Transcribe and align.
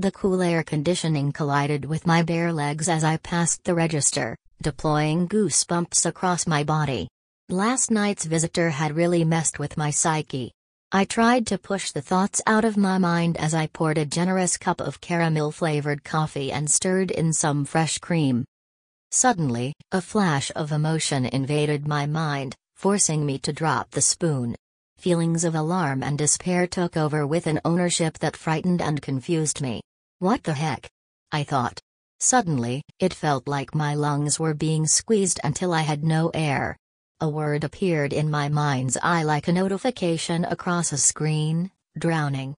The 0.00 0.10
cool 0.10 0.42
air 0.42 0.64
conditioning 0.64 1.30
collided 1.30 1.84
with 1.84 2.04
my 2.04 2.22
bare 2.24 2.52
legs 2.52 2.88
as 2.88 3.04
I 3.04 3.16
passed 3.18 3.62
the 3.62 3.76
register, 3.76 4.36
deploying 4.60 5.28
goosebumps 5.28 6.04
across 6.04 6.48
my 6.48 6.64
body. 6.64 7.06
Last 7.48 7.92
night's 7.92 8.24
visitor 8.24 8.70
had 8.70 8.96
really 8.96 9.22
messed 9.22 9.60
with 9.60 9.76
my 9.76 9.90
psyche. 9.90 10.50
I 10.90 11.04
tried 11.04 11.46
to 11.46 11.58
push 11.58 11.92
the 11.92 12.02
thoughts 12.02 12.42
out 12.44 12.64
of 12.64 12.76
my 12.76 12.98
mind 12.98 13.36
as 13.36 13.54
I 13.54 13.68
poured 13.68 13.98
a 13.98 14.04
generous 14.04 14.56
cup 14.56 14.80
of 14.80 15.00
caramel 15.00 15.52
flavored 15.52 16.02
coffee 16.02 16.50
and 16.50 16.68
stirred 16.68 17.12
in 17.12 17.32
some 17.32 17.64
fresh 17.64 17.98
cream. 17.98 18.44
Suddenly, 19.12 19.74
a 19.92 20.00
flash 20.00 20.50
of 20.56 20.72
emotion 20.72 21.24
invaded 21.24 21.86
my 21.86 22.04
mind, 22.04 22.56
forcing 22.74 23.24
me 23.24 23.38
to 23.38 23.52
drop 23.52 23.92
the 23.92 24.02
spoon. 24.02 24.56
Feelings 25.04 25.44
of 25.44 25.54
alarm 25.54 26.02
and 26.02 26.16
despair 26.16 26.66
took 26.66 26.96
over 26.96 27.26
with 27.26 27.46
an 27.46 27.60
ownership 27.62 28.18
that 28.20 28.38
frightened 28.38 28.80
and 28.80 29.02
confused 29.02 29.60
me. 29.60 29.82
What 30.18 30.44
the 30.44 30.54
heck? 30.54 30.88
I 31.30 31.44
thought. 31.44 31.78
Suddenly, 32.20 32.80
it 32.98 33.12
felt 33.12 33.46
like 33.46 33.74
my 33.74 33.94
lungs 33.94 34.40
were 34.40 34.54
being 34.54 34.86
squeezed 34.86 35.40
until 35.44 35.74
I 35.74 35.82
had 35.82 36.04
no 36.04 36.30
air. 36.32 36.78
A 37.20 37.28
word 37.28 37.64
appeared 37.64 38.14
in 38.14 38.30
my 38.30 38.48
mind's 38.48 38.96
eye 39.02 39.24
like 39.24 39.46
a 39.46 39.52
notification 39.52 40.46
across 40.46 40.90
a 40.90 40.96
screen 40.96 41.70
drowning. 41.98 42.52